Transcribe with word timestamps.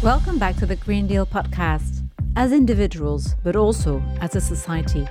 Welcome 0.00 0.38
back 0.38 0.54
to 0.58 0.66
the 0.66 0.76
Green 0.76 1.08
Deal 1.08 1.26
podcast. 1.26 2.08
As 2.36 2.52
individuals, 2.52 3.34
but 3.42 3.56
also 3.56 4.00
as 4.20 4.36
a 4.36 4.40
society, 4.40 5.08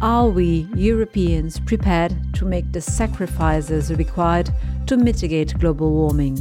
are 0.00 0.28
we 0.30 0.66
Europeans 0.74 1.60
prepared 1.60 2.16
to 2.36 2.46
make 2.46 2.72
the 2.72 2.80
sacrifices 2.80 3.92
required 3.92 4.48
to 4.86 4.96
mitigate 4.96 5.58
global 5.58 5.92
warming? 5.92 6.38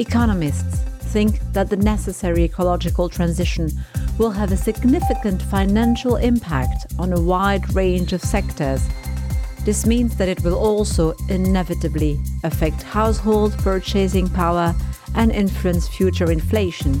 Economists 0.00 0.80
think 1.12 1.38
that 1.52 1.70
the 1.70 1.76
necessary 1.76 2.42
ecological 2.42 3.08
transition 3.08 3.70
will 4.18 4.32
have 4.32 4.50
a 4.50 4.56
significant 4.56 5.42
financial 5.42 6.16
impact 6.16 6.92
on 6.98 7.12
a 7.12 7.20
wide 7.20 7.72
range 7.72 8.12
of 8.12 8.20
sectors. 8.20 8.84
This 9.64 9.86
means 9.86 10.16
that 10.16 10.28
it 10.28 10.44
will 10.44 10.56
also 10.58 11.14
inevitably 11.30 12.20
affect 12.42 12.82
household 12.82 13.56
purchasing 13.58 14.28
power 14.28 14.74
and 15.14 15.32
influence 15.32 15.88
future 15.88 16.30
inflation. 16.30 17.00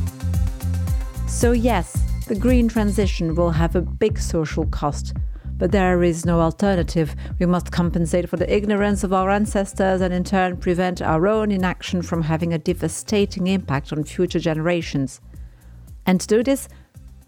So, 1.26 1.52
yes, 1.52 1.92
the 2.26 2.34
green 2.34 2.68
transition 2.68 3.34
will 3.34 3.50
have 3.50 3.76
a 3.76 3.82
big 3.82 4.18
social 4.18 4.64
cost, 4.68 5.14
but 5.58 5.72
there 5.72 6.02
is 6.02 6.24
no 6.24 6.40
alternative. 6.40 7.14
We 7.38 7.44
must 7.44 7.70
compensate 7.70 8.30
for 8.30 8.38
the 8.38 8.50
ignorance 8.50 9.04
of 9.04 9.12
our 9.12 9.28
ancestors 9.28 10.00
and 10.00 10.14
in 10.14 10.24
turn 10.24 10.56
prevent 10.56 11.02
our 11.02 11.26
own 11.26 11.50
inaction 11.50 12.00
from 12.00 12.22
having 12.22 12.54
a 12.54 12.58
devastating 12.58 13.46
impact 13.46 13.92
on 13.92 14.04
future 14.04 14.38
generations. 14.38 15.20
And 16.06 16.18
to 16.20 16.26
do 16.26 16.42
this, 16.42 16.68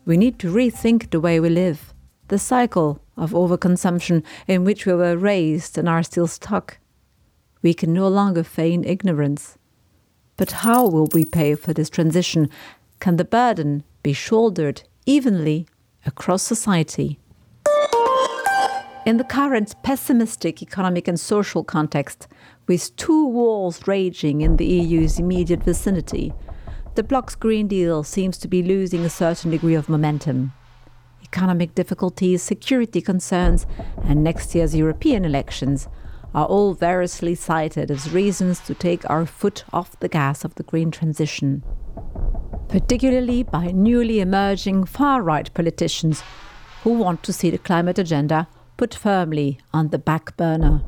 we 0.06 0.16
need 0.16 0.38
to 0.38 0.50
rethink 0.50 1.10
the 1.10 1.20
way 1.20 1.40
we 1.40 1.50
live, 1.50 1.92
the 2.28 2.38
cycle 2.38 3.02
of 3.16 3.32
overconsumption 3.32 4.22
in 4.46 4.64
which 4.64 4.86
we 4.86 4.92
were 4.92 5.16
raised 5.16 5.78
and 5.78 5.88
are 5.88 6.02
still 6.02 6.26
stuck. 6.26 6.78
We 7.62 7.74
can 7.74 7.92
no 7.92 8.08
longer 8.08 8.44
feign 8.44 8.84
ignorance. 8.84 9.58
But 10.36 10.52
how 10.52 10.86
will 10.86 11.08
we 11.12 11.24
pay 11.24 11.54
for 11.54 11.72
this 11.72 11.90
transition? 11.90 12.50
Can 13.00 13.16
the 13.16 13.24
burden 13.24 13.84
be 14.02 14.12
shouldered 14.12 14.82
evenly 15.06 15.66
across 16.04 16.42
society? 16.42 17.18
In 19.06 19.18
the 19.18 19.24
current 19.24 19.74
pessimistic 19.82 20.62
economic 20.62 21.06
and 21.06 21.18
social 21.18 21.62
context, 21.62 22.26
with 22.66 22.94
two 22.96 23.28
wars 23.28 23.86
raging 23.86 24.40
in 24.40 24.56
the 24.56 24.66
EU's 24.66 25.18
immediate 25.18 25.62
vicinity, 25.62 26.32
the 26.96 27.04
bloc's 27.04 27.36
Green 27.36 27.68
Deal 27.68 28.02
seems 28.02 28.36
to 28.38 28.48
be 28.48 28.62
losing 28.62 29.04
a 29.04 29.10
certain 29.10 29.50
degree 29.50 29.74
of 29.74 29.88
momentum. 29.88 30.52
Economic 31.32 31.74
difficulties, 31.74 32.42
security 32.42 33.00
concerns, 33.00 33.66
and 34.04 34.22
next 34.22 34.54
year's 34.54 34.74
European 34.74 35.24
elections 35.24 35.88
are 36.34 36.46
all 36.46 36.74
variously 36.74 37.34
cited 37.34 37.90
as 37.90 38.12
reasons 38.12 38.60
to 38.60 38.74
take 38.74 39.08
our 39.10 39.26
foot 39.26 39.64
off 39.72 39.98
the 40.00 40.08
gas 40.08 40.44
of 40.44 40.54
the 40.54 40.62
green 40.62 40.90
transition, 40.90 41.62
particularly 42.68 43.42
by 43.42 43.66
newly 43.72 44.20
emerging 44.20 44.84
far 44.84 45.22
right 45.22 45.52
politicians 45.54 46.22
who 46.82 46.92
want 46.92 47.22
to 47.22 47.32
see 47.32 47.50
the 47.50 47.58
climate 47.58 47.98
agenda 47.98 48.46
put 48.76 48.94
firmly 48.94 49.58
on 49.72 49.88
the 49.88 49.98
back 49.98 50.36
burner. 50.36 50.82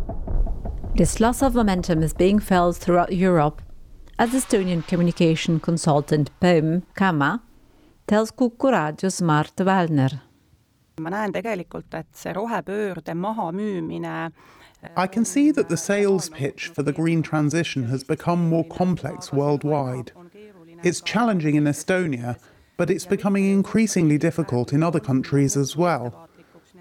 This 0.95 1.20
loss 1.20 1.42
of 1.42 1.55
momentum 1.55 2.02
is 2.02 2.12
being 2.12 2.39
felt 2.39 2.77
throughout 2.77 3.12
Europe, 3.12 3.62
as 4.19 4.30
Estonian 4.30 4.86
communication 4.86 5.61
consultant 5.61 6.30
Pöm 6.41 6.83
Kama 6.95 7.42
tells 8.06 8.30
Kuku 8.33 8.70
raadios 8.70 9.23
Mart 9.23 9.56
Valner. 9.56 10.20
Ma 10.98 11.10
näen 11.10 11.32
tegelikult, 11.32 11.94
et 11.94 12.08
see 12.12 12.32
rohepöörde 12.32 13.14
mahamüümine 13.14 14.30
I 14.96 15.06
can 15.08 15.24
see 15.24 15.50
that 15.50 15.68
the 15.68 15.74
äh, 15.74 15.78
sales 15.78 16.28
pitch 16.28 16.68
for 16.68 16.84
the 16.84 16.92
green 16.92 17.22
transition 17.22 17.84
has 17.84 18.05
become 18.05 18.48
more 18.48 18.64
complex 18.64 19.32
worldwide. 19.32 20.12
It's 20.84 21.00
challenging 21.00 21.56
in 21.56 21.64
Estonia, 21.64 22.38
but 22.77 22.88
it's 22.88 23.05
becoming 23.05 23.50
increasingly 23.50 24.18
difficult 24.18 24.72
in 24.72 24.84
other 24.84 25.00
countries 25.00 25.56
as 25.56 25.77
well. 25.77 26.28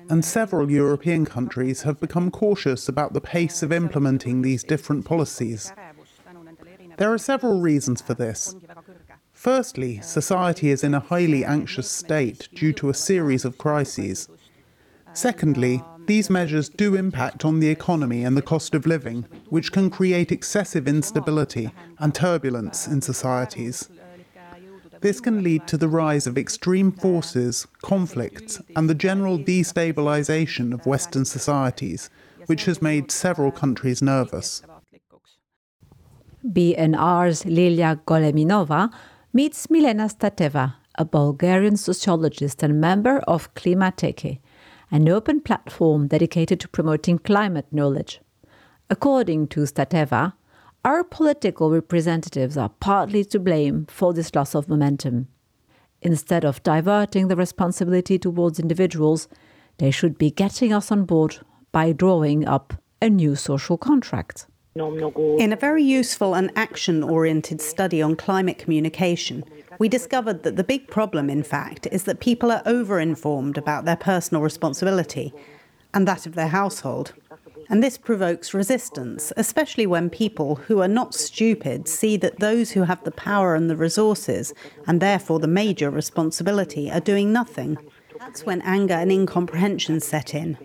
And 0.10 0.24
several 0.24 0.70
European 0.70 1.26
countries 1.26 1.82
have 1.82 2.00
become 2.00 2.30
cautious 2.30 2.88
about 2.88 3.14
the 3.14 3.22
pace 3.22 3.64
of 3.64 3.72
implementing 3.72 4.42
these 4.44 4.64
different 4.64 5.04
policies. 5.04 5.74
There 6.98 7.12
are 7.12 7.18
several 7.18 7.60
reasons 7.62 8.02
for 8.02 8.14
this. 8.14 8.56
Firstly, 9.38 10.02
society 10.02 10.72
is 10.72 10.84
in 10.84 10.96
a 10.96 11.00
highly 11.00 11.46
anxious 11.46 11.88
state 11.88 12.50
due 12.56 12.74
to 12.74 12.90
a 12.90 12.94
series 12.96 13.46
of 13.46 13.60
crises. 13.60 14.28
Secondly, 15.14 15.84
these 16.08 16.28
measures 16.28 16.70
do 16.70 16.96
impact 16.96 17.46
on 17.46 17.60
the 17.60 17.70
economy 17.70 18.24
and 18.24 18.36
the 18.36 18.42
cost 18.42 18.74
of 18.74 18.88
living, 18.88 19.28
which 19.50 19.72
can 19.72 19.92
create 19.92 20.32
excessive 20.32 20.88
instability 20.88 21.70
and 22.00 22.16
turbulence 22.16 22.88
in 22.88 23.00
societies. 23.00 23.90
This 25.02 25.20
can 25.20 25.44
lead 25.44 25.68
to 25.68 25.78
the 25.78 25.88
rise 25.88 26.26
of 26.26 26.36
extreme 26.36 26.92
forces, 26.92 27.68
conflicts, 27.84 28.60
and 28.76 28.90
the 28.90 28.96
general 28.96 29.38
destabilization 29.38 30.74
of 30.74 30.88
Western 30.88 31.26
societies, 31.26 32.10
which 32.48 32.66
has 32.66 32.82
made 32.82 33.12
several 33.12 33.52
countries 33.52 34.02
nervous. 34.02 34.64
BNR's 36.44 37.46
Lilia 37.46 38.00
Goleminova 38.08 38.92
meets 39.38 39.70
Milena 39.70 40.06
Stateva, 40.10 40.74
a 40.96 41.06
Bulgarian 41.06 41.78
sociologist 41.78 42.64
and 42.64 42.82
member 42.82 43.20
of 43.28 43.54
Klimateka, 43.54 44.40
an 44.90 45.08
open 45.08 45.42
platform 45.42 46.08
dedicated 46.08 46.60
to 46.60 46.68
promoting 46.68 47.20
climate 47.20 47.68
knowledge. 47.72 48.20
According 48.90 49.50
to 49.50 49.60
Stateva, 49.60 50.34
our 50.84 51.04
political 51.04 51.70
representatives 51.70 52.58
are 52.58 52.74
partly 52.80 53.24
to 53.26 53.40
blame 53.40 53.86
for 53.86 54.12
this 54.12 54.34
loss 54.34 54.56
of 54.56 54.70
momentum. 54.70 55.28
Instead 56.02 56.44
of 56.44 56.64
diverting 56.64 57.28
the 57.28 57.36
responsibility 57.36 58.18
towards 58.18 58.60
individuals, 58.60 59.28
they 59.78 59.92
should 59.92 60.18
be 60.18 60.32
getting 60.32 60.74
us 60.74 60.92
on 60.92 61.06
board 61.06 61.42
by 61.72 61.92
drawing 61.92 62.48
up 62.48 62.74
a 63.04 63.08
new 63.08 63.36
social 63.36 63.78
contract. 63.78 64.48
In 64.80 65.54
a 65.54 65.58
very 65.58 65.84
useful 65.84 66.34
and 66.36 66.52
action 66.56 67.04
oriented 67.04 67.62
study 67.62 68.02
on 68.02 68.16
climate 68.16 68.58
communication, 68.58 69.44
we 69.80 69.90
discovered 69.90 70.44
that 70.44 70.56
the 70.56 70.64
big 70.64 70.88
problem, 70.88 71.30
in 71.30 71.44
fact, 71.44 71.88
is 71.92 72.04
that 72.04 72.20
people 72.20 72.52
are 72.52 72.64
over 72.66 73.00
informed 73.00 73.58
about 73.58 73.86
their 73.86 73.96
personal 73.96 74.42
responsibility 74.42 75.34
and 75.94 76.08
that 76.08 76.26
of 76.26 76.36
their 76.36 76.50
household. 76.50 77.14
And 77.70 77.84
this 77.84 77.98
provokes 77.98 78.54
resistance, 78.54 79.34
especially 79.36 79.86
when 79.86 80.10
people 80.10 80.56
who 80.56 80.82
are 80.82 80.88
not 80.88 81.14
stupid 81.14 81.88
see 81.88 82.16
that 82.18 82.40
those 82.40 82.72
who 82.72 82.84
have 82.84 83.04
the 83.04 83.12
power 83.12 83.56
and 83.56 83.70
the 83.70 83.76
resources, 83.76 84.54
and 84.86 85.02
therefore 85.02 85.40
the 85.40 85.48
major 85.48 85.90
responsibility, 85.90 86.90
are 86.90 87.02
doing 87.02 87.34
nothing. 87.34 87.78
That's 88.20 88.46
when 88.46 88.62
anger 88.62 88.94
and 88.94 89.12
incomprehension 89.12 90.00
set 90.00 90.34
in. 90.34 90.58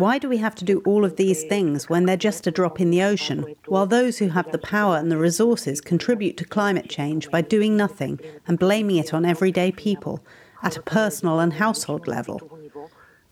Why 0.00 0.16
do 0.16 0.30
we 0.30 0.38
have 0.38 0.54
to 0.54 0.64
do 0.64 0.80
all 0.86 1.04
of 1.04 1.16
these 1.16 1.44
things 1.44 1.90
when 1.90 2.06
they're 2.06 2.16
just 2.16 2.46
a 2.46 2.50
drop 2.50 2.80
in 2.80 2.90
the 2.90 3.02
ocean, 3.02 3.54
while 3.66 3.84
those 3.84 4.16
who 4.16 4.28
have 4.28 4.50
the 4.50 4.56
power 4.56 4.96
and 4.96 5.12
the 5.12 5.18
resources 5.18 5.82
contribute 5.82 6.38
to 6.38 6.46
climate 6.46 6.88
change 6.88 7.30
by 7.30 7.42
doing 7.42 7.76
nothing 7.76 8.18
and 8.46 8.58
blaming 8.58 8.96
it 8.96 9.12
on 9.12 9.26
everyday 9.26 9.70
people 9.70 10.24
at 10.62 10.78
a 10.78 10.82
personal 10.82 11.38
and 11.38 11.52
household 11.52 12.08
level? 12.08 12.40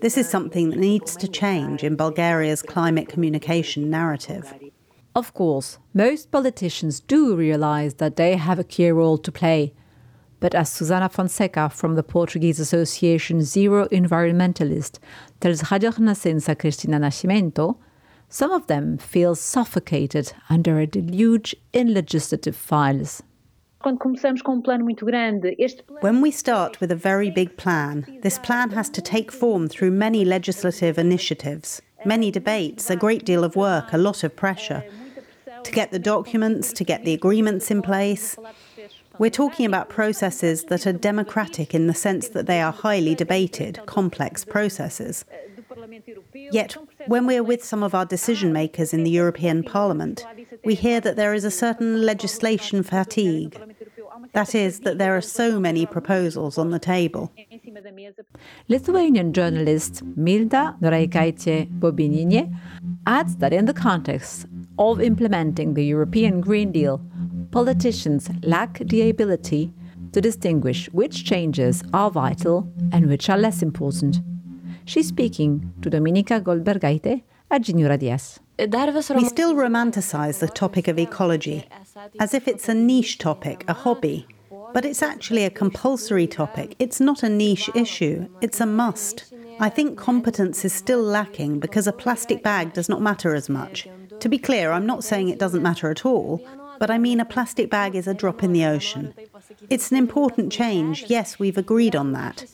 This 0.00 0.18
is 0.18 0.28
something 0.28 0.68
that 0.68 0.78
needs 0.78 1.16
to 1.16 1.26
change 1.26 1.82
in 1.82 1.96
Bulgaria's 1.96 2.60
climate 2.60 3.08
communication 3.08 3.88
narrative. 3.88 4.52
Of 5.16 5.32
course, 5.32 5.78
most 5.94 6.30
politicians 6.30 7.00
do 7.00 7.34
realize 7.34 7.94
that 7.94 8.16
they 8.16 8.36
have 8.36 8.58
a 8.58 8.70
key 8.74 8.90
role 8.90 9.16
to 9.16 9.32
play. 9.32 9.72
But 10.40 10.54
as 10.54 10.70
Susana 10.70 11.08
Fonseca 11.08 11.68
from 11.68 11.96
the 11.96 12.02
Portuguese 12.02 12.60
Association 12.60 13.42
Zero 13.42 13.88
Environmentalist 13.88 14.98
tells 15.40 15.70
Radio 15.70 15.90
Renascença 15.90 16.56
Cristina 16.56 16.98
Nascimento, 16.98 17.76
some 18.28 18.52
of 18.52 18.66
them 18.66 18.98
feel 18.98 19.34
suffocated 19.34 20.32
under 20.48 20.78
a 20.78 20.86
deluge 20.86 21.56
in 21.72 21.92
legislative 21.94 22.54
files. 22.54 23.22
When 26.00 26.20
we 26.20 26.30
start 26.30 26.80
with 26.80 26.90
a 26.92 26.96
very 26.96 27.30
big 27.30 27.56
plan, 27.56 28.18
this 28.22 28.38
plan 28.38 28.70
has 28.70 28.90
to 28.90 29.00
take 29.00 29.32
form 29.32 29.68
through 29.68 29.92
many 29.92 30.24
legislative 30.24 30.98
initiatives, 30.98 31.80
many 32.04 32.30
debates, 32.30 32.90
a 32.90 32.96
great 32.96 33.24
deal 33.24 33.44
of 33.44 33.56
work, 33.56 33.92
a 33.92 33.98
lot 33.98 34.24
of 34.24 34.36
pressure. 34.36 34.84
To 35.64 35.70
get 35.72 35.90
the 35.90 35.98
documents, 35.98 36.72
to 36.74 36.84
get 36.84 37.04
the 37.04 37.14
agreements 37.14 37.70
in 37.70 37.82
place. 37.82 38.36
We're 39.18 39.30
talking 39.30 39.66
about 39.66 39.88
processes 39.88 40.64
that 40.64 40.86
are 40.86 40.92
democratic 40.92 41.74
in 41.74 41.88
the 41.88 41.94
sense 41.94 42.28
that 42.28 42.46
they 42.46 42.60
are 42.60 42.72
highly 42.72 43.14
debated, 43.14 43.80
complex 43.86 44.44
processes. 44.44 45.24
Yet, 46.34 46.76
when 47.06 47.26
we 47.26 47.36
are 47.36 47.42
with 47.42 47.64
some 47.64 47.82
of 47.82 47.94
our 47.94 48.06
decision 48.06 48.52
makers 48.52 48.94
in 48.94 49.02
the 49.02 49.10
European 49.10 49.62
Parliament, 49.62 50.24
we 50.64 50.74
hear 50.74 51.00
that 51.00 51.16
there 51.16 51.34
is 51.34 51.44
a 51.44 51.50
certain 51.50 52.02
legislation 52.02 52.82
fatigue. 52.82 53.60
That 54.34 54.54
is, 54.54 54.80
that 54.80 54.98
there 54.98 55.16
are 55.16 55.20
so 55.20 55.58
many 55.58 55.84
proposals 55.86 56.58
on 56.58 56.70
the 56.70 56.78
table. 56.78 57.32
Lithuanian 58.68 59.32
journalist 59.32 60.04
Milda 60.16 60.78
Noreikaitė 60.80 61.66
Bobinienė 61.80 62.54
adds 63.06 63.36
that 63.36 63.52
in 63.52 63.64
the 63.64 63.74
context 63.74 64.46
of 64.78 65.00
implementing 65.00 65.74
the 65.74 65.84
European 65.84 66.40
Green 66.40 66.72
Deal, 66.72 67.00
politicians 67.50 68.28
lack 68.42 68.78
the 68.78 69.10
ability 69.10 69.72
to 70.12 70.20
distinguish 70.20 70.88
which 70.92 71.24
changes 71.24 71.82
are 71.92 72.10
vital 72.10 72.70
and 72.92 73.08
which 73.08 73.28
are 73.28 73.38
less 73.38 73.62
important. 73.62 74.20
She's 74.84 75.08
speaking 75.08 75.72
to 75.82 75.90
Dominika 75.90 76.40
Goldbergaite 76.40 77.22
at 77.50 77.62
Žinių 77.62 77.88
Radijas. 77.88 78.40
We 78.58 79.24
still 79.24 79.54
romanticize 79.54 80.40
the 80.40 80.48
topic 80.48 80.88
of 80.88 80.98
ecology 80.98 81.64
as 82.18 82.34
if 82.34 82.48
it's 82.48 82.68
a 82.68 82.74
niche 82.74 83.18
topic, 83.18 83.64
a 83.68 83.72
hobby. 83.72 84.26
But 84.74 84.84
it's 84.84 85.02
actually 85.02 85.44
a 85.44 85.50
compulsory 85.50 86.26
topic. 86.26 86.74
It's 86.78 87.00
not 87.00 87.22
a 87.22 87.28
niche 87.28 87.70
issue, 87.74 88.28
it's 88.40 88.60
a 88.60 88.66
must. 88.66 89.32
I 89.60 89.68
think 89.68 89.98
competence 89.98 90.64
is 90.64 90.72
still 90.72 91.02
lacking 91.02 91.58
because 91.58 91.86
a 91.86 91.92
plastic 91.92 92.42
bag 92.42 92.74
does 92.74 92.88
not 92.88 93.00
matter 93.00 93.34
as 93.34 93.48
much. 93.48 93.88
To 94.20 94.28
be 94.28 94.38
clear, 94.38 94.72
I'm 94.72 94.86
not 94.86 95.04
saying 95.04 95.28
it 95.28 95.38
doesn't 95.38 95.62
matter 95.62 95.90
at 95.90 96.04
all, 96.04 96.44
but 96.78 96.90
I 96.90 96.98
mean 96.98 97.20
a 97.20 97.24
plastic 97.24 97.70
bag 97.70 97.94
is 97.94 98.06
a 98.06 98.14
drop 98.14 98.42
in 98.42 98.52
the 98.52 98.64
ocean. 98.64 99.14
It's 99.70 99.90
an 99.90 99.96
important 99.96 100.52
change, 100.52 101.04
yes, 101.08 101.38
we've 101.38 101.58
agreed 101.58 101.96
on 101.96 102.12
that. 102.12 102.44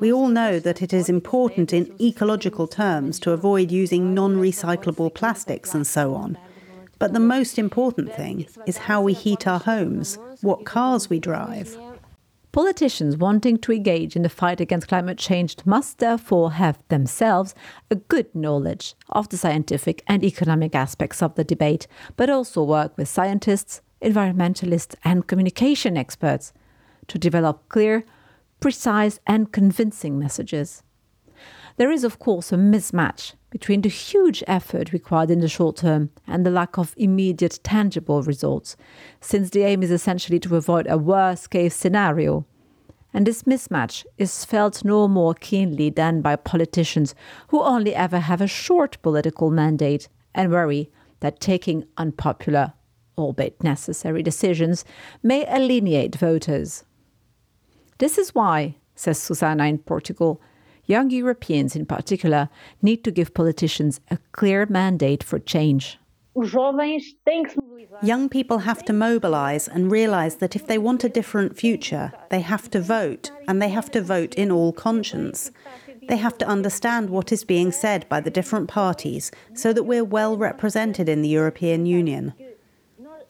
We 0.00 0.12
all 0.12 0.28
know 0.28 0.60
that 0.60 0.80
it 0.82 0.92
is 0.92 1.08
important 1.08 1.72
in 1.72 1.94
ecological 2.00 2.68
terms 2.68 3.18
to 3.20 3.32
avoid 3.32 3.72
using 3.72 4.14
non 4.14 4.36
recyclable 4.36 5.12
plastics 5.12 5.74
and 5.74 5.86
so 5.86 6.14
on. 6.14 6.38
But 6.98 7.12
the 7.12 7.20
most 7.20 7.58
important 7.58 8.12
thing 8.14 8.46
is 8.66 8.76
how 8.76 9.00
we 9.02 9.12
heat 9.12 9.46
our 9.46 9.60
homes, 9.60 10.18
what 10.40 10.64
cars 10.64 11.08
we 11.10 11.18
drive. 11.18 11.76
Politicians 12.58 13.16
wanting 13.16 13.56
to 13.58 13.72
engage 13.72 14.16
in 14.16 14.22
the 14.22 14.28
fight 14.28 14.60
against 14.60 14.88
climate 14.88 15.16
change 15.16 15.54
must 15.64 15.98
therefore 15.98 16.54
have 16.54 16.82
themselves 16.88 17.54
a 17.88 17.94
good 17.94 18.34
knowledge 18.34 18.96
of 19.10 19.28
the 19.28 19.36
scientific 19.36 20.02
and 20.08 20.24
economic 20.24 20.74
aspects 20.74 21.22
of 21.22 21.36
the 21.36 21.44
debate, 21.44 21.86
but 22.16 22.28
also 22.28 22.64
work 22.64 22.98
with 22.98 23.06
scientists, 23.06 23.80
environmentalists, 24.02 24.96
and 25.04 25.28
communication 25.28 25.96
experts 25.96 26.52
to 27.06 27.16
develop 27.16 27.68
clear, 27.68 28.04
precise, 28.58 29.20
and 29.24 29.52
convincing 29.52 30.18
messages. 30.18 30.82
There 31.78 31.92
is, 31.92 32.02
of 32.02 32.18
course, 32.18 32.50
a 32.50 32.56
mismatch 32.56 33.34
between 33.50 33.82
the 33.82 33.88
huge 33.88 34.42
effort 34.48 34.92
required 34.92 35.30
in 35.30 35.38
the 35.38 35.48
short 35.48 35.76
term 35.76 36.10
and 36.26 36.44
the 36.44 36.50
lack 36.50 36.76
of 36.76 36.92
immediate 36.96 37.60
tangible 37.62 38.20
results, 38.22 38.76
since 39.20 39.50
the 39.50 39.62
aim 39.62 39.84
is 39.84 39.92
essentially 39.92 40.40
to 40.40 40.56
avoid 40.56 40.88
a 40.88 40.98
worst 40.98 41.50
case 41.50 41.76
scenario. 41.76 42.44
And 43.14 43.26
this 43.26 43.44
mismatch 43.44 44.04
is 44.18 44.44
felt 44.44 44.84
no 44.84 45.06
more 45.06 45.34
keenly 45.34 45.88
than 45.88 46.20
by 46.20 46.34
politicians 46.34 47.14
who 47.48 47.62
only 47.62 47.94
ever 47.94 48.18
have 48.18 48.40
a 48.40 48.48
short 48.48 49.00
political 49.00 49.48
mandate 49.50 50.08
and 50.34 50.50
worry 50.50 50.90
that 51.20 51.38
taking 51.38 51.84
unpopular, 51.96 52.72
albeit 53.16 53.62
necessary 53.62 54.24
decisions 54.24 54.84
may 55.22 55.46
alienate 55.48 56.16
voters. 56.16 56.82
This 57.98 58.18
is 58.18 58.34
why, 58.34 58.74
says 58.96 59.22
Susana 59.22 59.66
in 59.66 59.78
Portugal, 59.78 60.42
young 60.88 61.10
Europeans 61.10 61.76
in 61.76 61.86
particular 61.86 62.48
need 62.82 63.04
to 63.04 63.12
give 63.12 63.34
politicians 63.34 64.00
a 64.10 64.18
clear 64.32 64.66
mandate 64.68 65.22
for 65.22 65.38
change. 65.38 65.98
Young 68.02 68.28
people 68.28 68.58
have 68.58 68.84
to 68.84 68.92
mobilize 68.92 69.66
and 69.68 69.90
realize 69.90 70.36
that 70.36 70.54
if 70.54 70.66
they 70.66 70.78
want 70.78 71.04
a 71.04 71.08
different 71.08 71.56
future, 71.56 72.12
they 72.30 72.40
have 72.40 72.70
to 72.70 72.80
vote, 72.80 73.30
and 73.48 73.60
they 73.60 73.70
have 73.70 73.90
to 73.90 74.00
vote 74.00 74.34
in 74.34 74.50
all 74.50 74.72
conscience. 74.72 75.50
They 76.08 76.16
have 76.16 76.38
to 76.38 76.46
understand 76.46 77.10
what 77.10 77.32
is 77.32 77.44
being 77.44 77.72
said 77.72 78.08
by 78.08 78.20
the 78.20 78.30
different 78.30 78.68
parties 78.68 79.30
so 79.52 79.72
that 79.72 79.82
we're 79.82 80.04
well 80.04 80.36
represented 80.36 81.08
in 81.08 81.22
the 81.22 81.28
European 81.28 81.86
Union. 81.86 82.34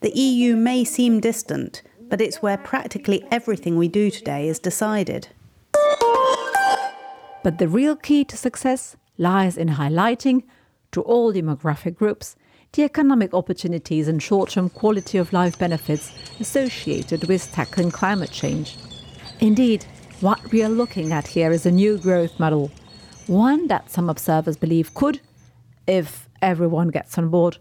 The 0.01 0.17
EU 0.17 0.55
may 0.55 0.85
seem 0.85 1.19
distant, 1.19 1.83
but 2.09 2.21
it's 2.21 2.43
where 2.43 2.59
practically 2.59 3.27
everything 3.31 3.77
we 3.77 3.89
do 3.89 4.11
today 4.11 4.49
is 4.49 4.59
decided. 4.59 5.29
But 7.43 7.59
the 7.59 7.69
real 7.69 7.97
key 7.97 8.25
to 8.25 8.37
success 8.37 8.97
lies 9.17 9.57
in 9.57 9.69
highlighting, 9.69 10.43
to 10.93 11.03
all 11.03 11.33
demographic 11.33 11.97
groups, 11.97 12.37
the 12.73 12.83
economic 12.83 13.33
opportunities 13.35 14.09
and 14.09 14.23
short 14.23 14.51
term 14.51 14.69
quality 14.69 15.19
of 15.19 15.33
life 15.33 15.59
benefits 15.59 16.13
associated 16.41 17.29
with 17.29 17.51
tackling 17.53 17.91
climate 17.91 18.31
change. 18.31 18.77
Indeed, 19.41 19.85
what 20.21 20.51
we 20.51 20.63
are 20.63 20.69
looking 20.69 21.13
at 21.13 21.27
here 21.27 21.51
is 21.51 21.65
a 21.65 21.71
new 21.71 21.99
growth 21.99 22.39
model, 22.41 22.71
one 23.27 23.69
that 23.69 23.91
some 23.91 24.11
observers 24.11 24.57
believe 24.57 24.95
could, 24.95 25.21
if 25.87 26.29
everyone 26.43 26.89
gets 26.89 27.17
on 27.19 27.29
board, 27.29 27.59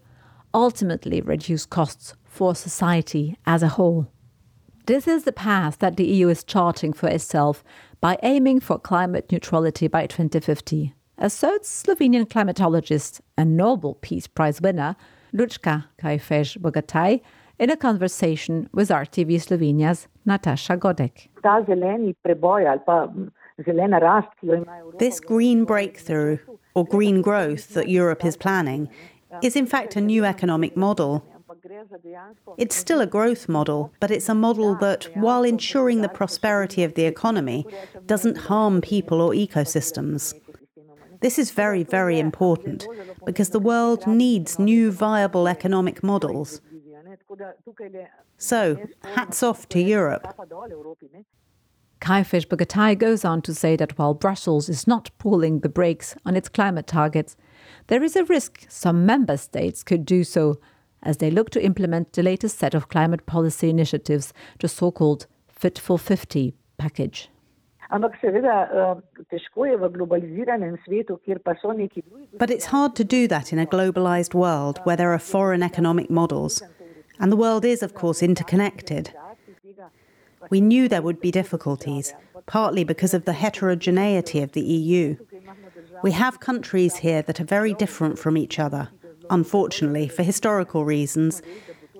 ultimately 0.53 1.21
reduce 1.21 1.65
costs 1.65 2.15
for 2.25 2.55
society 2.55 3.37
as 3.45 3.63
a 3.63 3.69
whole. 3.69 4.07
This 4.87 5.07
is 5.07 5.23
the 5.23 5.33
path 5.33 5.79
that 5.79 5.97
the 5.97 6.05
EU 6.05 6.29
is 6.29 6.43
charting 6.43 6.93
for 6.93 7.07
itself 7.09 7.63
by 7.99 8.17
aiming 8.23 8.59
for 8.59 8.77
climate 8.77 9.31
neutrality 9.31 9.87
by 9.87 10.05
2050, 10.05 10.93
asserts 11.17 11.83
Slovenian 11.83 12.25
climatologist 12.25 13.21
and 13.37 13.57
Nobel 13.57 13.95
Peace 13.95 14.27
Prize 14.27 14.61
winner 14.61 14.95
Lučka 15.33 15.85
Kajfež 16.01 16.57
Bogataj 16.59 17.21
in 17.59 17.69
a 17.69 17.77
conversation 17.77 18.69
with 18.71 18.89
RTV 18.89 19.41
Slovenia's 19.41 20.07
Natasha 20.25 20.77
Godek. 20.77 21.27
This 24.99 25.19
green 25.19 25.65
breakthrough, 25.65 26.37
or 26.75 26.85
green 26.85 27.21
growth, 27.21 27.73
that 27.73 27.89
Europe 27.89 28.23
is 28.23 28.37
planning 28.37 28.89
is 29.41 29.55
in 29.55 29.65
fact 29.65 29.95
a 29.95 30.01
new 30.01 30.23
economic 30.23 30.77
model 30.77 31.25
it's 32.57 32.75
still 32.75 33.01
a 33.01 33.07
growth 33.07 33.47
model, 33.47 33.91
but 33.99 34.11
it's 34.11 34.29
a 34.29 34.35
model 34.35 34.75
that, 34.75 35.05
while 35.15 35.43
ensuring 35.43 36.01
the 36.01 36.09
prosperity 36.09 36.83
of 36.83 36.93
the 36.95 37.05
economy, 37.05 37.65
doesn't 38.05 38.37
harm 38.37 38.81
people 38.81 39.21
or 39.21 39.31
ecosystems. 39.31 40.33
This 41.21 41.39
is 41.39 41.51
very, 41.51 41.83
very 41.83 42.19
important 42.19 42.87
because 43.25 43.49
the 43.49 43.59
world 43.59 44.05
needs 44.05 44.59
new 44.59 44.91
viable 44.91 45.47
economic 45.47 46.03
models. 46.03 46.61
So, 48.37 48.77
hats 49.15 49.41
off 49.41 49.67
to 49.69 49.79
Europe. 49.79 50.35
Kajfež 51.99 52.45
Bogataj 52.47 52.99
goes 52.99 53.25
on 53.25 53.41
to 53.41 53.55
say 53.55 53.75
that 53.75 53.97
while 53.97 54.13
Brussels 54.13 54.69
is 54.69 54.85
not 54.85 55.09
pulling 55.17 55.61
the 55.61 55.69
brakes 55.69 56.15
on 56.25 56.35
its 56.35 56.47
climate 56.47 56.85
targets, 56.85 57.35
there 57.87 58.03
is 58.03 58.15
a 58.15 58.23
risk 58.25 58.65
some 58.69 59.05
member 59.05 59.37
states 59.37 59.83
could 59.83 60.05
do 60.05 60.23
so 60.23 60.59
as 61.03 61.17
they 61.17 61.31
look 61.31 61.49
to 61.51 61.63
implement 61.63 62.13
the 62.13 62.23
latest 62.23 62.57
set 62.57 62.73
of 62.73 62.89
climate 62.89 63.25
policy 63.25 63.69
initiatives, 63.69 64.33
the 64.59 64.67
so 64.67 64.91
called 64.91 65.27
Fit 65.47 65.79
for 65.79 65.97
55 65.97 66.53
package. 66.77 67.29
But 72.37 72.51
it's 72.51 72.65
hard 72.65 72.95
to 72.95 73.03
do 73.03 73.27
that 73.27 73.53
in 73.53 73.59
a 73.59 73.65
globalized 73.65 74.33
world 74.33 74.79
where 74.83 74.97
there 74.97 75.13
are 75.13 75.19
foreign 75.19 75.63
economic 75.63 76.09
models. 76.09 76.61
And 77.19 77.31
the 77.31 77.37
world 77.37 77.65
is, 77.65 77.81
of 77.81 77.93
course, 77.93 78.21
interconnected. 78.21 79.13
We 80.49 80.61
knew 80.61 80.87
there 80.87 81.01
would 81.01 81.19
be 81.19 81.31
difficulties, 81.31 82.13
partly 82.45 82.83
because 82.83 83.13
of 83.13 83.25
the 83.25 83.33
heterogeneity 83.33 84.41
of 84.41 84.51
the 84.51 84.61
EU. 84.61 85.15
We 86.03 86.11
have 86.11 86.39
countries 86.39 86.97
here 86.97 87.21
that 87.23 87.39
are 87.39 87.45
very 87.45 87.73
different 87.73 88.19
from 88.19 88.37
each 88.37 88.59
other 88.59 88.89
unfortunately, 89.29 90.07
for 90.07 90.23
historical 90.23 90.85
reasons, 90.85 91.41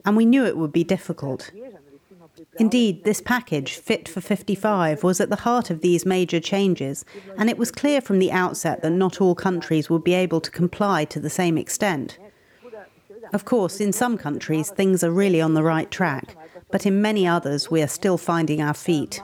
and 0.05 0.15
we 0.15 0.25
knew 0.25 0.45
it 0.45 0.57
would 0.57 0.71
be 0.71 0.83
difficult. 0.83 1.51
Indeed, 2.59 3.03
this 3.03 3.21
package, 3.21 3.75
Fit 3.75 4.07
for 4.07 4.21
55, 4.21 5.03
was 5.03 5.19
at 5.19 5.29
the 5.29 5.37
heart 5.37 5.69
of 5.69 5.81
these 5.81 6.05
major 6.05 6.39
changes, 6.39 7.05
and 7.37 7.49
it 7.49 7.57
was 7.57 7.71
clear 7.71 8.01
from 8.01 8.19
the 8.19 8.31
outset 8.31 8.81
that 8.81 8.91
not 8.91 9.21
all 9.21 9.35
countries 9.35 9.89
would 9.89 10.03
be 10.03 10.13
able 10.13 10.41
to 10.41 10.51
comply 10.51 11.05
to 11.05 11.19
the 11.19 11.29
same 11.29 11.57
extent. 11.57 12.17
Of 13.33 13.45
course, 13.45 13.79
in 13.79 13.91
some 13.91 14.17
countries, 14.17 14.69
things 14.69 15.03
are 15.03 15.11
really 15.11 15.41
on 15.41 15.53
the 15.53 15.63
right 15.63 15.89
track, 15.91 16.35
but 16.71 16.85
in 16.85 17.01
many 17.01 17.27
others, 17.27 17.69
we 17.69 17.81
are 17.81 17.87
still 17.87 18.17
finding 18.17 18.61
our 18.61 18.73
feet. 18.73 19.21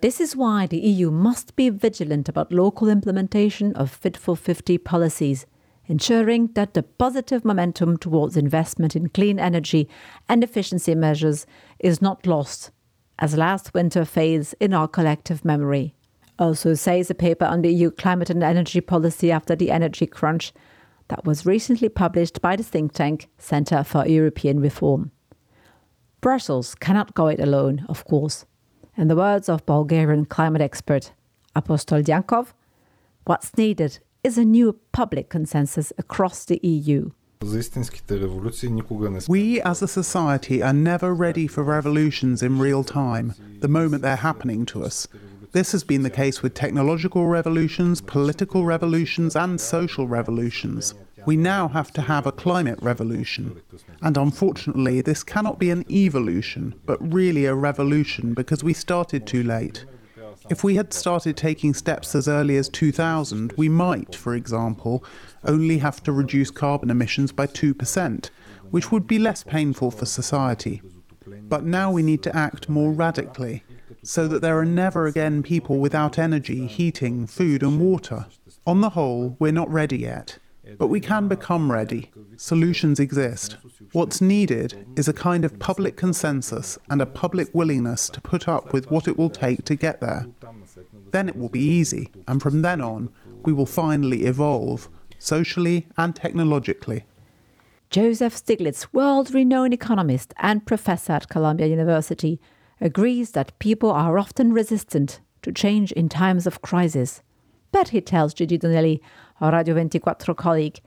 This 0.00 0.20
is 0.20 0.36
why 0.36 0.66
the 0.66 0.78
EU 0.78 1.10
must 1.10 1.56
be 1.56 1.70
vigilant 1.70 2.28
about 2.28 2.52
local 2.52 2.88
implementation 2.88 3.74
of 3.74 3.90
Fit 3.90 4.16
for 4.16 4.36
55 4.36 4.84
policies 4.84 5.46
ensuring 5.88 6.48
that 6.54 6.74
the 6.74 6.82
positive 6.82 7.44
momentum 7.44 7.96
towards 7.96 8.36
investment 8.36 8.96
in 8.96 9.08
clean 9.08 9.38
energy 9.38 9.88
and 10.28 10.42
efficiency 10.42 10.94
measures 10.94 11.46
is 11.78 12.02
not 12.02 12.26
lost, 12.26 12.70
as 13.18 13.36
last 13.36 13.72
winter 13.74 14.04
fades 14.04 14.54
in 14.60 14.74
our 14.74 14.88
collective 14.88 15.44
memory. 15.44 15.94
Also, 16.38 16.74
says 16.74 17.10
a 17.10 17.14
paper 17.14 17.46
on 17.46 17.62
the 17.62 17.72
EU 17.72 17.90
climate 17.90 18.30
and 18.30 18.42
energy 18.42 18.80
policy 18.80 19.32
after 19.32 19.56
the 19.56 19.70
energy 19.70 20.06
crunch 20.06 20.52
that 21.08 21.24
was 21.24 21.46
recently 21.46 21.88
published 21.88 22.42
by 22.42 22.56
the 22.56 22.62
think 22.62 22.92
tank 22.92 23.28
Centre 23.38 23.82
for 23.84 24.06
European 24.06 24.60
Reform. 24.60 25.12
Brussels 26.20 26.74
cannot 26.74 27.14
go 27.14 27.28
it 27.28 27.40
alone, 27.40 27.86
of 27.88 28.04
course. 28.04 28.44
In 28.96 29.08
the 29.08 29.16
words 29.16 29.48
of 29.48 29.64
Bulgarian 29.66 30.24
climate 30.24 30.62
expert 30.62 31.12
Apostol 31.54 32.02
Dyankov, 32.02 32.52
what's 33.24 33.56
needed 33.56 33.98
is 34.26 34.36
a 34.36 34.44
new 34.44 34.72
public 34.90 35.28
consensus 35.28 35.92
across 35.98 36.44
the 36.46 36.58
EU. 36.64 37.12
We 39.28 39.60
as 39.60 39.82
a 39.82 39.86
society 39.86 40.62
are 40.64 40.72
never 40.72 41.14
ready 41.14 41.46
for 41.46 41.62
revolutions 41.62 42.42
in 42.42 42.58
real 42.58 42.82
time, 42.82 43.34
the 43.60 43.68
moment 43.68 44.02
they're 44.02 44.16
happening 44.16 44.66
to 44.66 44.82
us. 44.82 45.06
This 45.52 45.70
has 45.70 45.84
been 45.84 46.02
the 46.02 46.10
case 46.10 46.42
with 46.42 46.54
technological 46.54 47.28
revolutions, 47.28 48.00
political 48.00 48.64
revolutions, 48.64 49.36
and 49.36 49.60
social 49.60 50.08
revolutions. 50.08 50.92
We 51.24 51.36
now 51.36 51.68
have 51.68 51.92
to 51.92 52.02
have 52.02 52.26
a 52.26 52.32
climate 52.32 52.80
revolution. 52.82 53.62
And 54.02 54.16
unfortunately, 54.16 55.02
this 55.02 55.22
cannot 55.22 55.60
be 55.60 55.70
an 55.70 55.84
evolution, 55.88 56.74
but 56.84 56.98
really 57.14 57.44
a 57.44 57.54
revolution 57.54 58.34
because 58.34 58.64
we 58.64 58.72
started 58.72 59.24
too 59.24 59.44
late. 59.44 59.84
If 60.48 60.62
we 60.62 60.76
had 60.76 60.92
started 60.92 61.36
taking 61.36 61.74
steps 61.74 62.14
as 62.14 62.28
early 62.28 62.56
as 62.56 62.68
2000, 62.68 63.52
we 63.56 63.68
might, 63.68 64.14
for 64.14 64.34
example, 64.34 65.04
only 65.44 65.78
have 65.78 66.02
to 66.04 66.12
reduce 66.12 66.50
carbon 66.50 66.88
emissions 66.90 67.32
by 67.32 67.46
2%, 67.48 68.30
which 68.70 68.92
would 68.92 69.06
be 69.06 69.18
less 69.18 69.42
painful 69.42 69.90
for 69.90 70.06
society. 70.06 70.82
But 71.26 71.64
now 71.64 71.90
we 71.90 72.02
need 72.02 72.22
to 72.22 72.36
act 72.36 72.68
more 72.68 72.92
radically, 72.92 73.64
so 74.02 74.28
that 74.28 74.40
there 74.40 74.58
are 74.58 74.64
never 74.64 75.06
again 75.06 75.42
people 75.42 75.78
without 75.78 76.18
energy, 76.18 76.66
heating, 76.66 77.26
food, 77.26 77.62
and 77.62 77.80
water. 77.80 78.26
On 78.66 78.80
the 78.80 78.90
whole, 78.90 79.36
we're 79.40 79.52
not 79.52 79.70
ready 79.70 79.98
yet. 79.98 80.38
But 80.78 80.88
we 80.88 81.00
can 81.00 81.28
become 81.28 81.70
ready. 81.70 82.10
Solutions 82.36 83.00
exist. 83.00 83.56
What's 83.96 84.20
needed 84.20 84.86
is 84.94 85.08
a 85.08 85.14
kind 85.14 85.42
of 85.42 85.58
public 85.58 85.96
consensus 85.96 86.76
and 86.90 87.00
a 87.00 87.06
public 87.06 87.48
willingness 87.54 88.10
to 88.10 88.20
put 88.20 88.46
up 88.46 88.74
with 88.74 88.90
what 88.90 89.08
it 89.08 89.16
will 89.16 89.30
take 89.30 89.64
to 89.64 89.74
get 89.74 90.02
there. 90.02 90.26
Then 91.12 91.30
it 91.30 91.36
will 91.36 91.48
be 91.48 91.64
easy, 91.64 92.10
and 92.28 92.42
from 92.42 92.60
then 92.60 92.82
on, 92.82 93.08
we 93.46 93.54
will 93.54 93.64
finally 93.64 94.24
evolve, 94.26 94.90
socially 95.18 95.86
and 95.96 96.14
technologically. 96.14 97.06
Joseph 97.88 98.34
Stiglitz, 98.34 98.86
world 98.92 99.32
renowned 99.32 99.72
economist 99.72 100.34
and 100.40 100.66
professor 100.66 101.14
at 101.14 101.30
Columbia 101.30 101.66
University, 101.66 102.38
agrees 102.82 103.30
that 103.30 103.58
people 103.60 103.90
are 103.90 104.18
often 104.18 104.52
resistant 104.52 105.20
to 105.40 105.50
change 105.50 105.90
in 105.92 106.10
times 106.10 106.46
of 106.46 106.60
crisis. 106.60 107.22
But 107.72 107.88
he 107.88 108.02
tells 108.02 108.34
Gigi 108.34 108.58
Donelli, 108.58 109.00
our 109.40 109.52
Radio 109.52 109.72
24 109.72 110.34
colleague, 110.34 110.80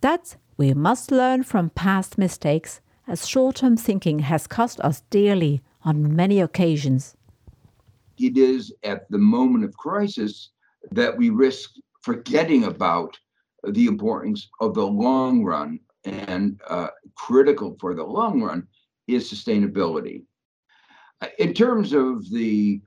that 0.00 0.36
we 0.56 0.72
must 0.74 1.10
learn 1.10 1.42
from 1.42 1.70
past 1.70 2.18
mistakes, 2.18 2.80
as 3.06 3.26
short 3.26 3.56
term 3.56 3.76
thinking 3.76 4.20
has 4.20 4.46
cost 4.46 4.80
us 4.80 5.02
dearly 5.10 5.62
on 5.84 6.14
many 6.14 6.40
occasions. 6.40 7.16
It 8.18 8.36
is 8.36 8.72
at 8.82 9.10
the 9.10 9.18
moment 9.18 9.64
of 9.64 9.76
crisis 9.76 10.50
that 10.92 11.16
we 11.16 11.30
risk 11.30 11.70
forgetting 12.02 12.64
about 12.64 13.18
the 13.64 13.86
importance 13.86 14.48
of 14.60 14.74
the 14.74 14.86
long 14.86 15.42
run, 15.42 15.80
and 16.04 16.60
uh, 16.68 16.88
critical 17.16 17.76
for 17.80 17.94
the 17.94 18.04
long 18.04 18.42
run 18.42 18.66
is 19.08 19.30
sustainability. 19.30 20.22
In 21.38 21.54
terms 21.54 21.92
of 21.92 22.28
the 22.30 22.80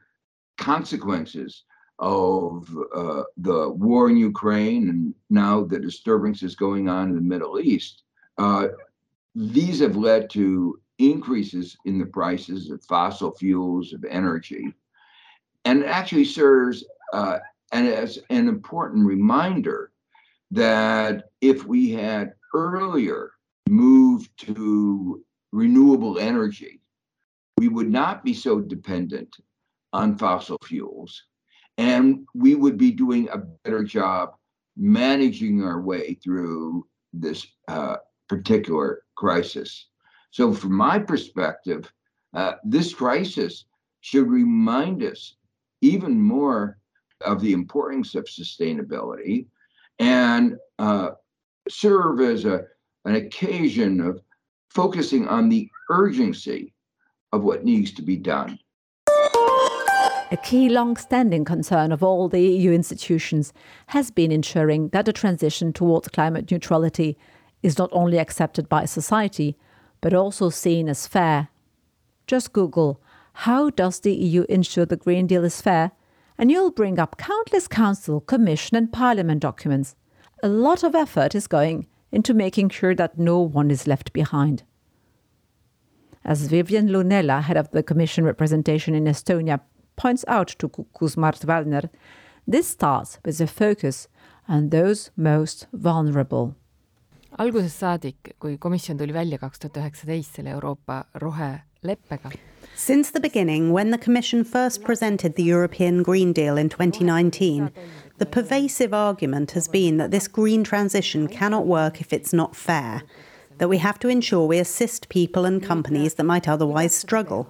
consequences 0.58 1.64
of 2.00 2.70
uh, 2.96 3.24
the 3.38 3.70
war 3.70 4.10
in 4.10 4.18
Ukraine 4.18 4.90
and 4.90 5.14
now 5.30 5.64
the 5.64 5.80
disturbances 5.80 6.56
going 6.56 6.88
on 6.90 7.10
in 7.10 7.16
the 7.16 7.22
Middle 7.22 7.60
East, 7.60 8.04
uh, 8.38 8.68
these 9.34 9.80
have 9.80 9.96
led 9.96 10.30
to 10.32 10.80
increases 11.00 11.78
in 11.86 12.00
the 12.00 12.06
prices 12.06 12.70
of 12.70 12.84
fossil 12.86 13.32
fuels, 13.32 13.94
of 13.94 14.04
energy, 14.06 14.74
and 15.66 15.84
it 15.84 15.88
actually 15.88 16.26
serves 16.26 16.86
uh, 17.14 17.40
and 17.72 17.88
as 17.88 18.20
an 18.30 18.48
important 18.48 19.06
reminder 19.06 19.92
that 20.52 21.26
if 21.42 21.66
we 21.66 21.92
had 21.92 22.34
earlier 22.54 23.32
moved 23.70 24.30
to 24.38 25.24
renewable 25.52 26.18
energy, 26.20 26.80
we 27.58 27.68
would 27.68 27.90
not 27.90 28.24
be 28.24 28.34
so 28.34 28.62
dependent 28.62 29.36
on 29.94 30.18
fossil 30.18 30.58
fuels 30.64 31.24
and 31.78 32.26
we 32.34 32.56
would 32.56 32.78
be 32.78 32.92
doing 32.92 33.30
a 33.30 33.38
better 33.38 33.84
job 33.84 34.36
managing 34.76 35.64
our 35.64 35.82
way 35.82 36.16
through 36.16 36.88
this 37.14 37.46
uh, 37.68 37.98
particular 38.28 39.04
crisis. 39.16 39.88
So, 40.32 40.54
from 40.54 40.74
my 40.74 41.00
perspective, 41.00 41.92
uh, 42.34 42.54
this 42.64 42.94
crisis 42.94 43.66
should 44.02 44.30
remind 44.30 45.04
us 45.04 45.36
even 45.82 46.20
more 46.20 46.78
of 47.22 47.42
the 47.42 47.54
importance 47.54 48.16
of 48.16 48.26
sustainability 48.26 49.48
and 50.00 50.58
uh, 50.78 51.12
serve 51.70 52.22
as 52.22 52.46
a, 52.46 52.66
an 53.06 53.16
occasion 53.16 54.00
of 54.02 54.20
focusing 54.70 55.28
on 55.28 55.50
the 55.50 55.70
urgency 55.90 56.74
of 57.32 57.44
what 57.44 57.66
needs 57.66 57.92
to 57.94 58.02
be 58.02 58.16
done. 58.16 58.60
A 60.30 60.36
key 60.36 60.68
long 60.68 60.98
standing 60.98 61.46
concern 61.46 61.94
of 61.94 62.04
all 62.04 62.28
the 62.28 62.42
EU 62.42 62.74
institutions 62.74 63.54
has 63.88 64.12
been 64.12 64.30
ensuring 64.30 64.90
that 64.90 65.06
the 65.06 65.14
transition 65.14 65.72
towards 65.72 66.10
climate 66.10 66.52
neutrality 66.52 67.18
is 67.64 67.78
not 67.78 67.90
only 67.94 68.20
accepted 68.20 68.68
by 68.68 68.84
society, 68.84 69.56
but 70.02 70.14
also 70.14 70.50
seen 70.50 70.90
as 70.90 71.08
fair. 71.08 71.48
Just 72.28 72.52
Google, 72.52 73.02
how 73.32 73.70
does 73.70 74.02
the 74.02 74.14
EU 74.14 74.44
ensure 74.50 74.86
the 74.86 74.98
Green 74.98 75.28
Deal 75.28 75.46
is 75.46 75.62
fair? 75.62 75.92
And 76.38 76.52
you'll 76.52 76.72
bring 76.72 77.00
up 77.00 77.18
countless 77.18 77.70
Council, 77.70 78.20
Commission, 78.20 78.76
and 78.76 78.92
Parliament 78.92 79.42
documents. 79.42 79.96
A 80.44 80.50
lot 80.50 80.84
of 80.84 80.94
effort 80.94 81.36
is 81.36 81.48
going 81.48 81.88
into 82.12 82.34
making 82.34 82.70
sure 82.70 82.94
that 82.96 83.18
no 83.18 83.40
one 83.40 83.72
is 83.72 83.88
left 83.88 84.12
behind. 84.12 84.64
As 86.26 86.48
Vivian 86.48 86.90
Loonela, 86.90 87.44
head 87.44 87.56
of 87.56 87.72
the 87.72 87.82
Commission 87.82 88.26
representation 88.26 88.94
in 88.94 89.06
Estonia, 89.06 89.62
points 89.98 90.24
out 90.28 90.48
to 90.60 90.70
Kuku's 90.70 91.18
Mart 91.18 91.40
Valner, 91.42 91.90
this 92.48 92.68
starts 92.68 93.20
with 93.26 93.42
a 93.42 93.48
focus 93.48 94.08
on 94.48 94.70
those 94.70 95.12
most 95.18 95.68
vulnerable. 95.74 96.56
algusest 97.38 97.82
saadik, 97.84 98.34
kui 98.40 98.58
komisjon 98.58 98.98
tuli 98.98 99.14
välja 99.14 99.38
kaks 99.38 99.60
tuhat 99.60 99.78
üheksateist 99.78 100.38
selle 100.38 100.54
Euroopa 100.56 101.04
roheleppega. 101.22 102.32
Since 102.76 103.12
the 103.12 103.20
beginning, 103.20 103.72
when 103.74 103.92
the 103.92 103.98
Commission 103.98 104.44
first 104.44 104.84
presented 104.84 105.36
the 105.36 105.44
European 105.44 106.04
Green 106.04 106.34
Deal 106.34 106.58
in 106.58 106.70
2019, 106.70 107.72
the 108.18 108.26
pervasive 108.26 108.94
argument 108.94 109.52
has 109.52 109.68
been 109.68 109.98
that 109.98 110.12
this 110.12 110.28
green 110.28 110.64
transition 110.64 111.28
cannot 111.28 111.66
work 111.66 112.02
if 112.02 112.14
it's 112.14 112.34
not 112.34 112.56
fair, 112.56 113.02
that 113.58 113.70
we 113.70 113.80
have 113.80 114.00
to 114.00 114.10
ensure 114.10 114.46
we 114.46 114.60
assist 114.60 115.10
people 115.10 115.46
and 115.46 115.64
companies 115.64 116.16
that 116.16 116.24
might 116.24 116.48
otherwise 116.48 116.96
struggle. 116.96 117.48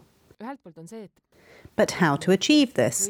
But 1.78 1.92
how 1.92 2.18
to 2.18 2.32
achieve 2.32 2.74
this? 2.74 3.10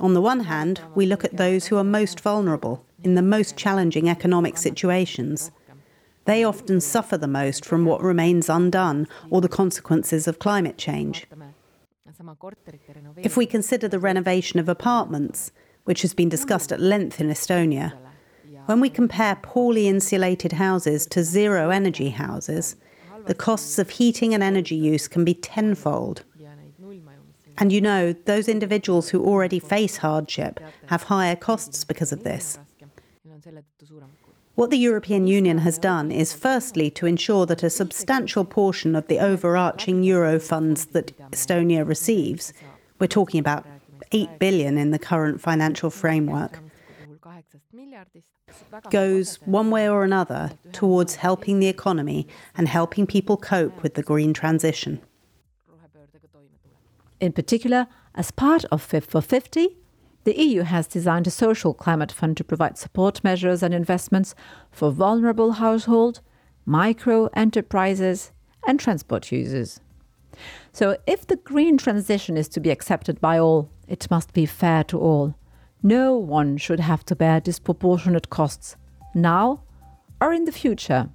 On 0.00 0.14
the 0.14 0.20
one 0.20 0.40
hand, 0.40 0.80
we 0.94 1.06
look 1.06 1.24
at 1.24 1.36
those 1.36 1.66
who 1.66 1.76
are 1.76 1.84
most 1.84 2.18
vulnerable, 2.18 2.84
in 3.04 3.14
the 3.14 3.22
most 3.22 3.56
challenging 3.56 4.08
economic 4.08 4.56
situations. 4.56 5.52
They 6.24 6.42
often 6.42 6.80
suffer 6.80 7.16
the 7.16 7.28
most 7.28 7.64
from 7.64 7.84
what 7.84 8.02
remains 8.02 8.48
undone 8.48 9.06
or 9.30 9.40
the 9.40 9.48
consequences 9.48 10.26
of 10.26 10.38
climate 10.38 10.78
change. 10.78 11.26
If 13.16 13.36
we 13.36 13.46
consider 13.46 13.86
the 13.86 13.98
renovation 13.98 14.58
of 14.58 14.68
apartments, 14.68 15.52
which 15.84 16.02
has 16.02 16.14
been 16.14 16.28
discussed 16.28 16.72
at 16.72 16.80
length 16.80 17.20
in 17.20 17.28
Estonia, 17.28 17.92
when 18.66 18.80
we 18.80 18.90
compare 18.90 19.36
poorly 19.36 19.88
insulated 19.88 20.52
houses 20.52 21.06
to 21.06 21.22
zero 21.22 21.70
energy 21.70 22.10
houses, 22.10 22.76
the 23.26 23.34
costs 23.34 23.78
of 23.78 23.90
heating 23.90 24.32
and 24.32 24.42
energy 24.42 24.74
use 24.74 25.06
can 25.06 25.24
be 25.24 25.34
tenfold. 25.34 26.24
And 27.58 27.72
you 27.72 27.80
know, 27.80 28.12
those 28.12 28.48
individuals 28.48 29.08
who 29.08 29.24
already 29.24 29.58
face 29.58 29.98
hardship 29.98 30.60
have 30.86 31.04
higher 31.04 31.36
costs 31.36 31.84
because 31.84 32.12
of 32.12 32.22
this. 32.22 32.58
What 34.54 34.70
the 34.70 34.78
European 34.78 35.26
Union 35.26 35.58
has 35.58 35.78
done 35.78 36.10
is 36.10 36.32
firstly 36.32 36.90
to 36.90 37.06
ensure 37.06 37.46
that 37.46 37.62
a 37.62 37.70
substantial 37.70 38.44
portion 38.44 38.96
of 38.96 39.06
the 39.06 39.20
overarching 39.20 40.02
euro 40.02 40.40
funds 40.40 40.86
that 40.86 41.16
Estonia 41.30 41.86
receives, 41.86 42.52
we're 42.98 43.06
talking 43.06 43.38
about 43.38 43.66
8 44.10 44.38
billion 44.38 44.78
in 44.78 44.90
the 44.90 44.98
current 44.98 45.40
financial 45.40 45.90
framework, 45.90 46.58
goes 48.90 49.36
one 49.44 49.70
way 49.70 49.88
or 49.88 50.02
another 50.02 50.50
towards 50.72 51.16
helping 51.16 51.60
the 51.60 51.68
economy 51.68 52.26
and 52.56 52.66
helping 52.66 53.06
people 53.06 53.36
cope 53.36 53.82
with 53.82 53.94
the 53.94 54.02
green 54.02 54.32
transition. 54.32 55.00
In 57.20 57.32
particular, 57.32 57.86
as 58.14 58.30
part 58.30 58.64
of 58.66 58.82
Fit 58.82 59.04
for 59.04 59.20
55, 59.20 59.68
the 60.24 60.38
EU 60.38 60.62
has 60.62 60.86
designed 60.86 61.26
a 61.26 61.30
social 61.30 61.72
climate 61.72 62.12
fund 62.12 62.36
to 62.36 62.44
provide 62.44 62.76
support 62.76 63.24
measures 63.24 63.62
and 63.62 63.72
investments 63.72 64.34
for 64.70 64.90
vulnerable 64.90 65.52
households, 65.52 66.20
micro 66.66 67.26
enterprises, 67.34 68.32
and 68.66 68.78
transport 68.78 69.32
users. 69.32 69.80
So, 70.72 70.98
if 71.06 71.26
the 71.26 71.36
green 71.36 71.78
transition 71.78 72.36
is 72.36 72.48
to 72.50 72.60
be 72.60 72.70
accepted 72.70 73.20
by 73.20 73.38
all, 73.38 73.70
it 73.88 74.10
must 74.10 74.32
be 74.32 74.46
fair 74.46 74.84
to 74.84 74.98
all. 74.98 75.34
No 75.82 76.16
one 76.16 76.56
should 76.58 76.80
have 76.80 77.04
to 77.06 77.16
bear 77.16 77.40
disproportionate 77.40 78.28
costs, 78.30 78.76
now 79.14 79.62
or 80.20 80.32
in 80.32 80.44
the 80.44 80.52
future. 80.52 81.08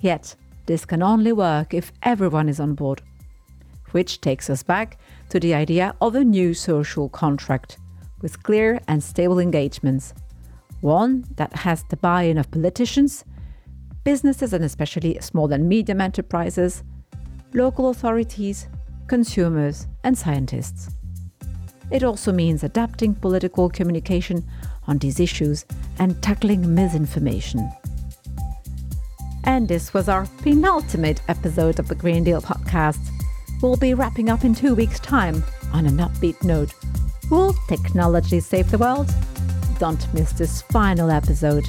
Yet, 0.00 0.36
this 0.66 0.84
can 0.84 1.02
only 1.02 1.32
work 1.32 1.72
if 1.72 1.92
everyone 2.02 2.48
is 2.48 2.60
on 2.60 2.74
board. 2.74 3.02
Which 3.94 4.20
takes 4.20 4.50
us 4.50 4.64
back 4.64 4.98
to 5.28 5.38
the 5.38 5.54
idea 5.54 5.94
of 6.00 6.16
a 6.16 6.24
new 6.24 6.52
social 6.52 7.08
contract 7.08 7.78
with 8.22 8.42
clear 8.42 8.80
and 8.88 9.00
stable 9.00 9.38
engagements. 9.38 10.12
One 10.80 11.24
that 11.36 11.54
has 11.54 11.84
the 11.84 11.96
buy 11.96 12.22
in 12.22 12.36
of 12.36 12.50
politicians, 12.50 13.24
businesses 14.02 14.52
and 14.52 14.64
especially 14.64 15.16
small 15.20 15.52
and 15.52 15.68
medium 15.68 16.00
enterprises, 16.00 16.82
local 17.52 17.90
authorities, 17.90 18.66
consumers, 19.06 19.86
and 20.02 20.18
scientists. 20.18 20.92
It 21.92 22.02
also 22.02 22.32
means 22.32 22.64
adapting 22.64 23.14
political 23.14 23.70
communication 23.70 24.44
on 24.88 24.98
these 24.98 25.20
issues 25.20 25.66
and 26.00 26.20
tackling 26.20 26.74
misinformation. 26.74 27.70
And 29.44 29.68
this 29.68 29.94
was 29.94 30.08
our 30.08 30.26
penultimate 30.42 31.20
episode 31.28 31.78
of 31.78 31.86
the 31.86 31.94
Green 31.94 32.24
Deal 32.24 32.42
podcast. 32.42 33.13
We'll 33.60 33.76
be 33.76 33.94
wrapping 33.94 34.28
up 34.28 34.44
in 34.44 34.54
two 34.54 34.74
weeks' 34.74 35.00
time 35.00 35.42
on 35.72 35.86
an 35.86 35.98
upbeat 35.98 36.42
note. 36.44 36.74
Will 37.30 37.54
technology 37.68 38.40
save 38.40 38.70
the 38.70 38.78
world? 38.78 39.10
Don't 39.78 40.12
miss 40.14 40.32
this 40.32 40.62
final 40.62 41.10
episode. 41.10 41.64